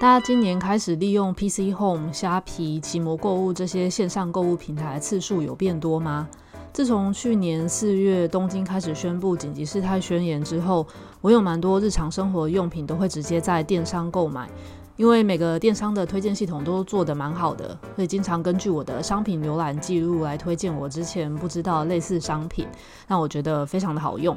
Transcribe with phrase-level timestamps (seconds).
[0.00, 6.26] 大家今年开始利用 PC Home、虾皮、奇摩购物这些线上购物平台的次数有变多吗？
[6.72, 10.86] 自从去年四月东京开始宣布紧急事态宣言之后，
[11.20, 14.48] 我有蛮多日常生活用品都会直接在电商购买，
[14.96, 22.66] 因为每个电商的推荐系统都做得蛮好的，所以经常根据我的商品浏览记录来推荐我之前不知道的类似商品，
[23.06, 24.34] 让我觉得非常的好用。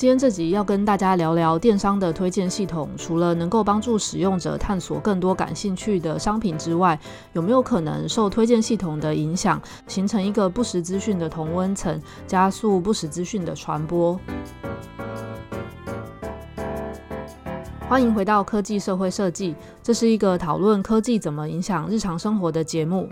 [0.00, 6.98] 今天这集要跟大家聊聊电商的推荐系统，除了能够帮助使用者探索更多感兴趣的商品之外，
[7.34, 14.18] 有没有可能受推荐系统的影响，形成一个不实资讯的同温层，加速不实资讯的传播？
[17.86, 23.06] 欢迎回到科技社会设计，这是一个讨论科技怎么影响日常生活的节目。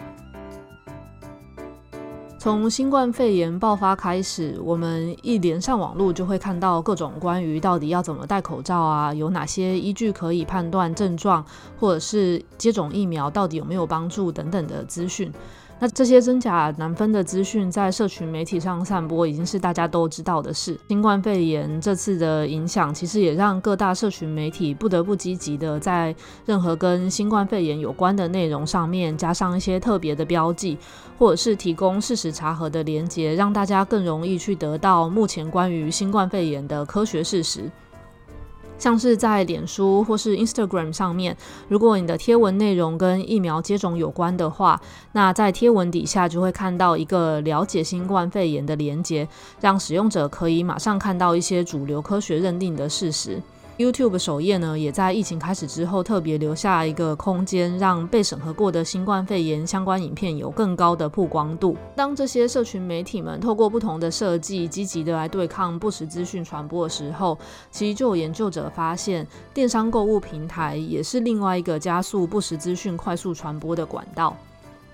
[2.41, 11.45] 从新冠肺炎爆发开始，我们一连上网络就会看到各种关于到底要怎么戴口罩啊，有哪些依据可以判断症状，
[11.81, 15.33] 或者是接种疫苗到底有没有帮助等等的资讯。
[15.81, 20.77] 那这些真假难分的资讯在社群媒体上散播，已经是大家都知道的事。
[20.89, 26.13] 新冠肺炎这次的影响，其实也让各大社群媒体不得不积极的在
[26.45, 30.77] 任何跟新冠肺炎有关的内容上面加上一些特别的标记，
[31.17, 37.71] 或者是提供事实查核的连接，让大家更容易去得到目前关于新冠肺炎的科学事实。
[38.79, 41.37] 像是在脸书或是 Instagram 上面，
[41.69, 44.81] 如果你的贴文内容跟疫苗接种有关的话，
[45.13, 49.29] 那在贴文底下就会看到一个了解新冠肺炎的连接，
[49.61, 53.43] 让使用者可以马上看到一些主流科学认定的事实。
[53.79, 61.77] YouTube 首页呢，也在疫情开始之后特别留下一个空间，让被审核过的新冠肺炎相关影片有更高的曝光度。
[61.95, 67.39] 当这些社群媒体们透过不同的设计，积极的来对抗不实资讯传播的时候，
[67.71, 69.25] 其实就有研究者发现，
[69.55, 74.37] 电商购物平台也是另外一个加速不实资讯快速传播的管道。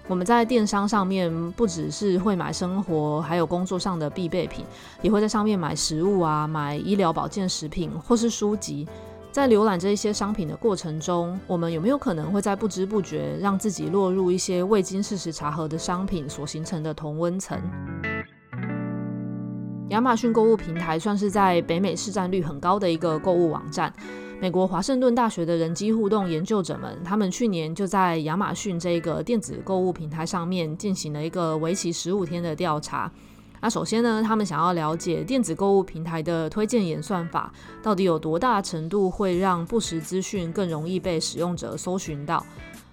[0.07, 4.65] 我们在电商上面不只是会买生活，还有工作上的必备品，
[5.01, 8.87] 也会在上面买食物啊，买医疗保健食品或是书籍。
[9.33, 17.61] 在浏览这一些商品的过程中，我们有没有可能会在不知不觉让自己落入一些未经事实查核的商品所形成的同温层？
[19.91, 23.93] 亚马逊购物平台算是在北美市占率很高的一个购物网站。
[24.41, 33.11] 美国华盛顿大学的人机互动研究者们，他们去年就在亚马逊这个电子购物平台上面进行了一个为期十五天的调查。
[33.61, 37.53] 那首先呢，他们想要了解电子购物平台的推荐演算法
[37.83, 42.45] 到底有多大程度会让不实资讯更容易被使用者搜寻到。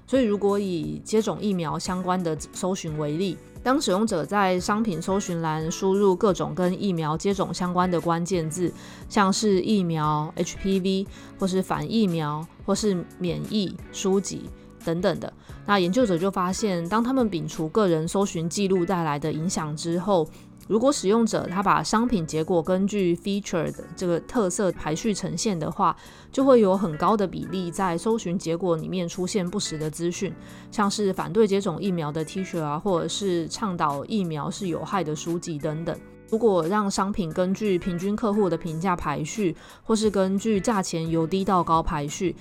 [0.06, 8.74] 所以，如果以接种疫苗相关的搜寻为例，当使用者在商品搜寻栏输入各种跟疫苗接种相关的关键字，
[9.08, 11.06] 像是疫苗、HPV，
[11.40, 14.50] 或是反疫苗，或是免疫、书籍
[14.84, 15.32] 等等的，
[15.68, 20.28] 那研究者就发现，当他们摒除个人搜寻记录带来的影响之后，
[20.68, 25.96] 如果使用者他把商品结果根据 featured 这个特色排序呈现的话，
[26.32, 30.34] 就会有很高的比例在搜寻结果里面出现不实的资讯，
[30.72, 35.98] 像是反对接种疫苗的 T 恤啊，或者是倡导疫苗是有害的书籍等等。
[36.30, 42.34] 如果让商品根据平均客户的评价排序，或是根据价钱由低到高排序，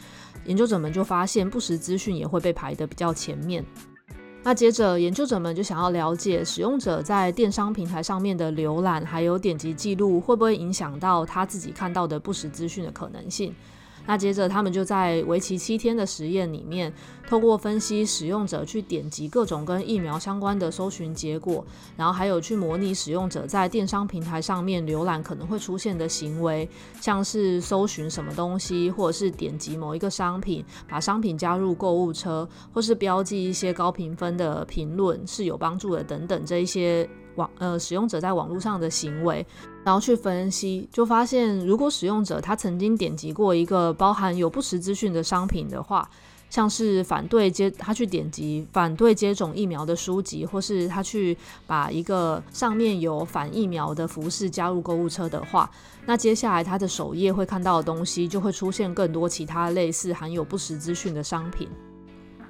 [0.44, 3.64] 研究者们就发现不实资讯也会被排得比较前面。
[4.42, 13.54] 那接着，研究者们就想要了解使用者在电商平台上面的浏览还有点击记录，会不会影响到他自己看到的不实资讯的可能性。
[14.06, 16.90] 那接着，他们就在为期七天的实验里面，
[17.30, 21.64] 透过分析使用者去点击各种跟疫苗相关的搜寻结果，
[21.96, 26.68] 然后还有去模拟使用者在电商平台上面浏览可能会出现的行为，
[27.00, 37.08] 像是搜寻什么东西，或者是点击某一个商品，把商品加入购物车，或是标记一些高评分的评论是有帮助的等等这一些。
[37.36, 39.46] 网呃，使用者在网络上的行为，
[39.84, 46.10] 然后去分析，就发现如果使用者他曾经点击过一个包含有不实资讯的商品的话，
[46.50, 51.34] 像是反对接他去点击反对接种疫苗的书籍，或是他去
[51.66, 55.70] 把一个上面有反疫苗的服饰加入购物车的话，
[56.04, 61.68] 那接下来他的首页会看到的东西就会出现更多其他类似含有不实资讯的商品。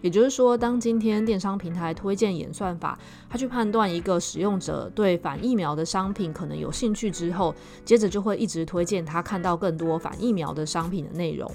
[0.02, 2.98] 也就是说，当今天电商平台推荐演算法，
[3.28, 7.54] 它去判断一个使用者对反疫苗的商品可能有兴趣之后，
[7.84, 11.52] 接着就会一直推荐他看到更多反疫苗的商品的内容。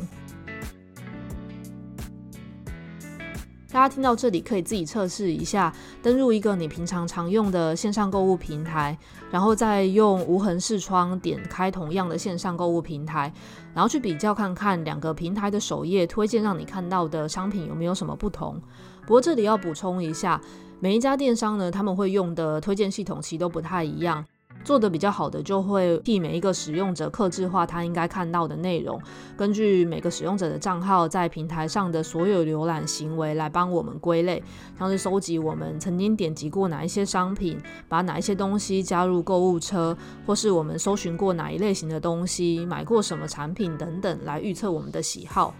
[3.76, 5.70] 大家听到这里可以自己测试一下，
[6.02, 8.98] 登入一个你平常常用的线上购物平台，
[9.30, 13.34] 然后再用无痕视窗点开同样的线上购物平台，
[13.74, 18.58] 然后去比较看看两个平台的首页推荐让你看到的商品有没有什么不同。
[19.02, 20.40] 不过这里要补充一下，
[20.80, 24.24] 每一家电商呢，他们会用的推荐系统其实都不太一样。
[24.66, 29.00] 做得比较好的，就会替每一个使用者克制化他应该看到的内容，
[29.38, 34.44] 根据每个使用者的账号在平台上的所有浏览行为来帮我们归类，
[34.78, 37.58] 像是收集我们曾经点击过哪一些商品，
[37.88, 39.96] 把哪一些东西加入购物车，
[40.26, 45.54] 或是我们搜寻过哪一类型的东西，买过什么产品等等，来预测我们的喜好。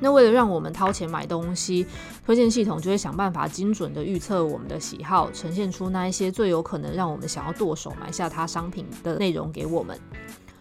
[0.00, 1.86] 那为了让我们掏钱买东西，
[2.26, 9.98] 推荐系统就会想办法精准的预测我们的喜好，呈现出那一些最有可能让我们想要剁手买下它商品的内容给我们。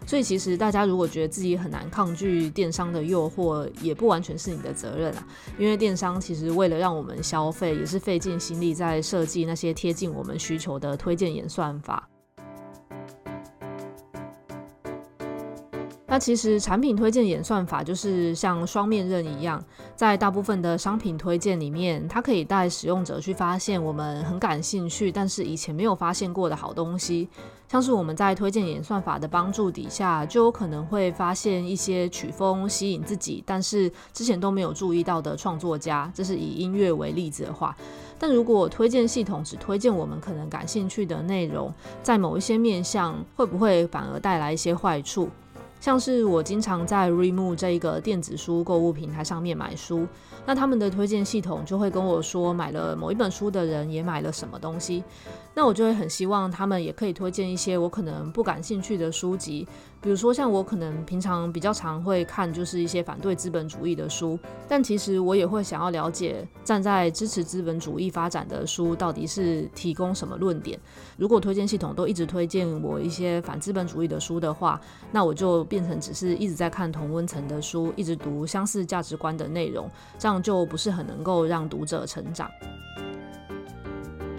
[0.05, 5.25] 所以其实大家如果觉得自己很难抗拒电商的诱惑，也不完全是你的责任啊，
[5.57, 12.07] 因为电商其实为了让我们消费，也是费尽心力在设计那些贴近我们需求的推荐演算法。
[16.13, 19.59] 那其实产品推荐演算法就是像双面刃一样，
[19.95, 27.27] 在大部分的商品推荐里面，它可以带使用者去发现我们很感兴趣，但是以前没有发现过的好东西。
[27.67, 36.11] 像是我们在推荐演算法的帮助底下，就有可能会发现一些曲风吸引自己，但是之前都没有注意到的创作家。
[36.13, 37.75] 这是以音乐为例子的话，
[38.19, 41.73] 但如果推荐系统只推荐我们可能感兴趣的内容，
[42.03, 45.27] 在某一些面向，会不会反而带来一些坏处？
[45.83, 50.07] 像是我经常在 r e m o 这一个电子书购物平台上面买书，
[50.45, 55.03] 那他们的推荐系统就会跟我说，买了某一本书的人也买了什么东西，
[55.53, 59.67] 那我就会很希望他们也可以推荐一些我可能不感兴趣的书籍。
[59.99, 64.37] 比如说，像我可能平常比较常会看，就是一些反对资本主义的书，
[64.67, 70.77] 但其实我也会想要了解，站在支持资本主义发展的书到底是提供什么论点。
[71.15, 79.89] 如果推荐系统都一直推荐我一些反资本主义的书的话，那我就变成只是一直在看同温层的书，一直读相似价值观的内容，
[80.19, 82.47] 这样就不是很能够让读者成长。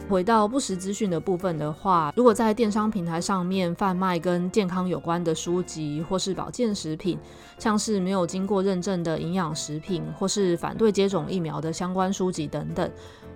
[0.09, 7.19] 回到不实资讯的部分的话，如果在电商平台上面贩卖跟健康有关的书籍，或是保健食品，
[7.59, 12.89] 像是没有经过认证的营养食品，或是反对接种疫苗的相关书籍等等。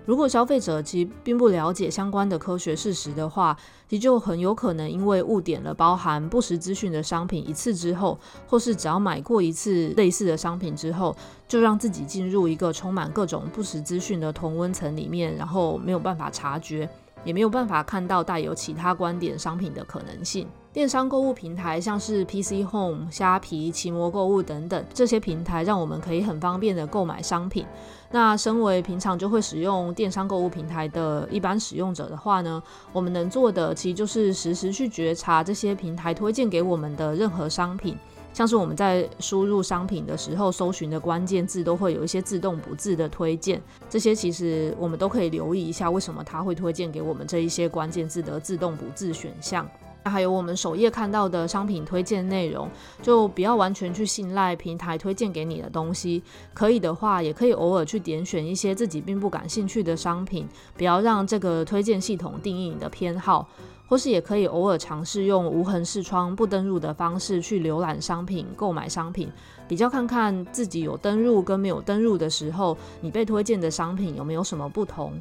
[0.09, 3.55] 如果消费者其实并不了解相关的科学事实的话，
[3.87, 8.17] 其实就很有可能因为误点了包含不实资讯的商品一次之后，
[8.47, 11.15] 或是只要买过一次类似的商品之后，
[11.47, 16.89] 就让自己进入一个充满各种不实资讯的同温层里面，然后没有办法察觉，
[17.23, 20.47] 也没有办法看到带有其他观点商品的可能性。
[20.73, 27.63] 电商购物平台像是 PC Home、虾皮、奇摩购物等等，这些平台让我们可以很方便的购买商品。
[28.11, 32.61] 那身为平常就会使用电商购物平台的一般使用者的话呢，
[32.91, 37.95] 我们能做的其实就是实时去觉察这些平台推荐给我们的任何商品，
[38.33, 49.69] 像是我们在输入商品的时候，搜寻的关键字都会有一些自动补字的推荐，这些其实我们都可以留意一下，为什么它会推荐给我们这一些关键字的自动补字选项。
[50.03, 52.69] 那还有我们首页看到的商品推荐内容，
[53.01, 56.23] 就不要完全去信赖平台推荐给你的东西。
[56.53, 60.47] 可以的话，也可以偶尔去点选一些自己并不感兴趣的商品，
[60.77, 63.47] 不要让这个推荐系统定义你的偏好。
[63.87, 69.27] 或是也可以偶尔尝试用无痕视窗不登入的方式去浏览商品、购买商品，
[69.67, 75.19] 比较看看自己有登入跟没有登入的时候，你被推荐的商品有没有什么不同。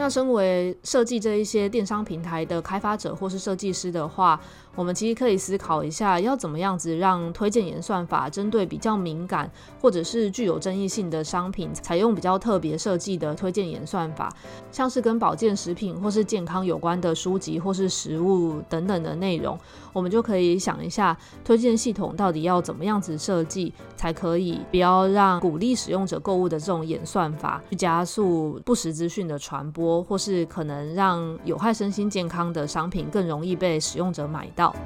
[0.00, 4.40] 那身为设计这一些电商平台的开发者或是设计师的话，
[4.76, 9.50] 我们其实可以思考一下，要怎么样子让推荐演算法针对比较敏感
[9.80, 14.32] 或者是具有争议性的商品，采用比较特别设计的推荐演算法，
[14.70, 19.58] 像是跟保健食品或是健康有关的书籍或是食物等等的内容，
[19.92, 34.76] 我们就可以想一下，推荐系统到底要怎么样子设计，才可以不要让鼓励使用者购物的这种演算法去加速不实资讯的传播，或是可能让有害身心健康的商品更容易被使用者买到。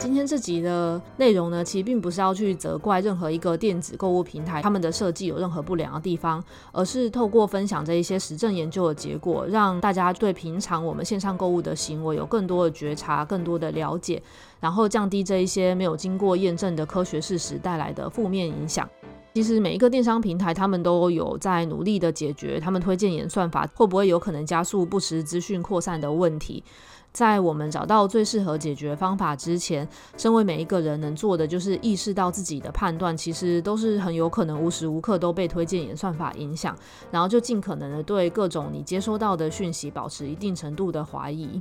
[0.00, 14.22] 今天这集的内容呢，其实并不是要去责怪任何一个电子购物平台他们的设计有任何不良的地方，而是透过分享这一些实证研究的结果，让大家对平常我们线上购物的行为有更多的觉察、更多的了解，
[14.60, 18.86] 然后降低这一些没有经过验证的科学事实带来的负面影响。
[19.34, 26.62] 其实每一个电商平台，他们都有在努力的解决他们推荐演算法会不会有可能加速不实资讯扩散的问题。
[27.10, 36.76] 在我们找到最适合解决方法之前，身为每一个人能做的就是意识到自己的判断其实都是很有可能无时无刻都被推荐演算法影响，
[37.10, 41.60] 然后就尽可能的对各种你接收到的讯息保持一定程度的怀疑。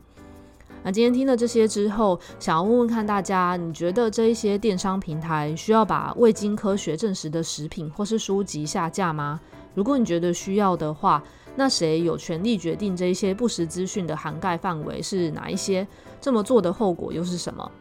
[0.84, 9.40] 那今天听了这些之后，想要问问看大家，你觉得这一些电商平台需要把未经科学证实的食品或是书籍下架吗？
[9.74, 11.24] 如果你觉得需要的话，
[11.56, 15.88] 那谁有权利决定这一些不实资讯的涵盖范围是哪一些？
[16.20, 17.72] 这么做的后果又是什么？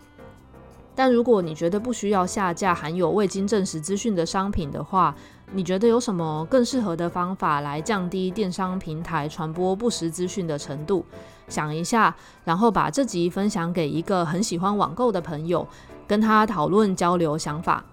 [0.94, 5.14] 但如果你觉得不需要下架含有未经证实资讯的商品的话，
[5.52, 11.04] 你觉得有什么更适合的方法来降低电商平台传播不实资讯的程度？
[11.48, 15.66] 想一下，然后把这集分享给一个很喜欢网购的朋友，
[16.06, 17.84] 跟他讨论交流想法。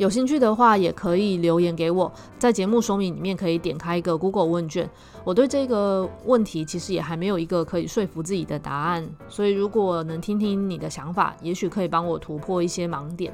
[0.00, 4.88] 有兴趣的话，也可以留言给我，在节目说明里面可以点开一个 Google 问卷。
[5.24, 13.30] 我对这个问题其实也还没有一个可以说服自己的答案，所以如果能听听你的想法，也许可以帮我突破一些盲点。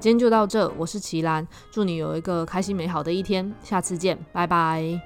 [0.00, 4.98] 今天就到这，我是奇兰，祝你有一个开心美好的一天，下次见，拜拜。